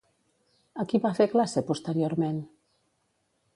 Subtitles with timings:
[0.83, 2.43] A qui va fer classe posteriorment?